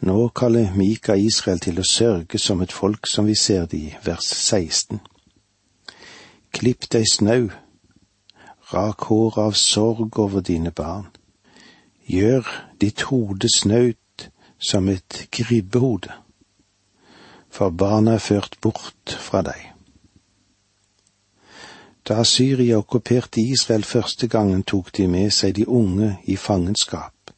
Nå 0.03 0.29
kaller 0.29 0.75
Mika 0.75 1.15
Israel 1.15 1.61
til 1.63 1.79
å 1.79 1.87
sørge 1.87 2.39
som 2.43 2.61
et 2.61 2.73
folk 2.75 3.07
som 3.07 3.31
vi 3.31 3.37
ser 3.39 3.69
det 3.71 3.79
i 3.79 3.93
vers 4.05 4.27
16. 4.27 4.99
Klipp 6.51 6.91
deg 6.91 7.07
snau, 7.07 7.53
rak 8.73 9.09
håret 9.11 9.39
av 9.45 9.53
sorg 9.59 10.19
over 10.19 10.41
dine 10.41 10.71
barn. 10.71 11.09
Gjør 12.07 12.49
ditt 12.81 13.09
hode 13.11 13.49
snaut 13.53 14.29
som 14.59 14.89
et 14.89 15.27
gribbehode 15.33 16.13
for 17.55 17.71
barna 17.71 18.17
er 18.19 18.23
ført 18.23 18.57
bort 18.63 19.15
fra 19.27 19.43
deg. 19.47 19.61
Da 22.05 22.25
Syria 22.27 22.81
okkuperte 22.83 23.41
Israel 23.41 23.85
første 23.89 24.29
gangen, 24.29 24.65
tok 24.67 24.91
de 24.97 25.07
med 25.09 25.31
seg 25.33 25.55
de 25.57 25.69
unge 25.69 26.11
i 26.29 26.37
fangenskap, 26.37 27.31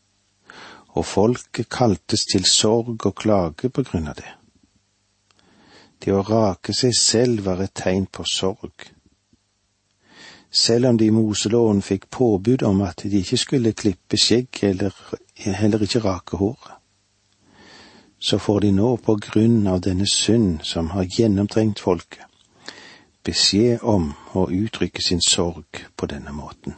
og 0.97 1.05
folket 1.05 1.69
kaltes 1.71 2.25
til 2.33 2.49
sorg 2.49 3.07
og 3.07 3.15
klage 3.21 3.71
på 3.71 3.85
grunn 3.87 4.09
av 4.11 4.17
det. 4.19 4.33
Det 6.03 6.17
å 6.17 6.25
rake 6.25 6.75
seg 6.75 6.97
selv 6.99 7.45
var 7.47 7.61
et 7.63 7.77
tegn 7.77 8.09
på 8.09 8.25
sorg. 8.33 8.89
Selv 10.57 10.87
om 10.89 10.99
de 10.99 11.11
i 11.11 11.13
Moseloven 11.13 11.83
fikk 11.85 12.09
påbud 12.11 12.63
om 12.65 12.81
at 12.87 13.05
de 13.05 13.21
ikke 13.21 13.37
skulle 13.37 13.77
klippe 13.77 14.17
skjegg 14.17 14.63
eller 14.65 14.97
heller 15.37 15.85
ikke 15.85 16.01
rake 16.07 16.41
håret 16.41 16.77
så 18.19 18.39
får 18.39 18.61
de 18.61 18.73
nå 18.73 18.97
på 18.97 19.17
grunn 19.23 19.67
av 19.67 19.81
denne 19.81 20.07
synd 20.11 20.63
som 20.65 20.91
har 20.91 21.05
gjennomtrengt 21.19 21.81
folket, 21.81 22.25
beskjed 23.25 23.83
om 23.83 24.13
å 24.35 24.49
uttrykke 24.51 25.03
sin 25.03 25.23
sorg 25.23 25.85
på 25.97 26.09
denne 26.11 26.33
måten. 26.33 26.75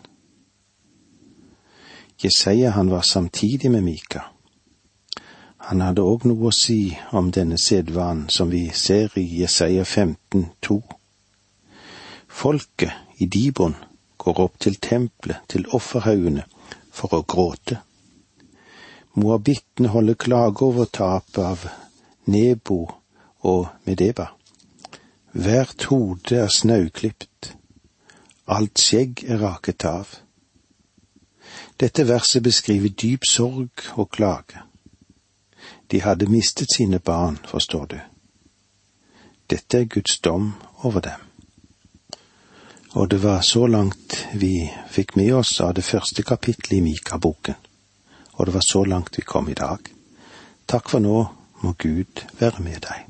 Jesaja 2.19 2.71
han 2.75 2.91
var 2.91 3.03
samtidig 3.03 3.71
med 3.71 3.85
Mika. 3.87 4.25
Han 5.69 5.81
hadde 5.81 6.03
òg 6.03 6.25
noe 6.27 6.51
å 6.51 6.55
si 6.55 6.97
om 7.13 7.31
denne 7.31 7.59
sedvanen 7.59 8.29
som 8.33 8.51
vi 8.51 8.69
ser 8.75 9.15
i 9.19 9.27
Jesaja 9.43 9.85
15, 9.85 10.49
2. 10.61 10.81
Folket 12.39 12.93
i 13.17 13.27
Dibon 13.27 13.75
går 14.17 14.41
opp 14.41 14.61
til 14.63 14.77
tempelet, 14.79 15.41
til 15.51 15.65
offerhaugene, 15.75 16.45
for 16.95 17.17
å 17.17 17.25
gråte. 17.27 17.81
Moabittene 19.19 19.91
holder 19.91 20.15
klage 20.15 20.63
over 20.63 20.87
tapet 20.87 21.41
av 21.43 21.65
Nebo 22.31 22.79
og 23.43 23.67
Medeba. 23.89 24.29
Hvert 25.35 25.89
hode 25.91 26.39
er 26.45 26.55
snauklipt, 26.55 27.57
alt 28.47 28.87
skjegg 28.87 29.25
er 29.27 29.43
raket 29.43 29.89
av. 29.91 30.13
Dette 31.83 32.07
verset 32.07 32.47
beskriver 32.47 32.95
dyp 32.95 33.27
sorg 33.27 33.89
og 33.97 34.13
klage. 34.15 34.63
De 35.91 36.07
hadde 36.07 36.31
mistet 36.31 36.71
sine 36.71 37.03
barn, 37.03 37.41
forstår 37.51 37.91
du. 37.97 37.99
Dette 39.51 39.83
er 39.83 39.91
Guds 39.91 40.21
dom 40.23 40.53
over 40.87 41.03
dem. 41.03 41.28
Og 42.99 43.07
det 43.09 43.23
var 43.23 43.41
så 43.47 43.67
langt 43.71 44.19
vi 44.35 44.67
fikk 44.91 45.15
med 45.17 45.33
oss 45.39 45.61
av 45.63 45.77
det 45.79 45.87
første 45.87 46.27
kapittelet 46.27 46.81
i 46.81 46.85
Mika-boken 46.91 47.65
og 48.39 48.47
det 48.47 48.55
var 48.55 48.61
så 48.61 48.85
langt 48.85 49.19
vi 49.19 49.23
kom 49.23 49.49
i 49.49 49.55
dag. 49.55 49.79
Takk 50.67 50.91
for 50.91 51.03
nå, 51.03 51.19
må 51.61 51.75
Gud 51.79 52.23
være 52.39 52.63
med 52.63 52.85
deg. 52.87 53.09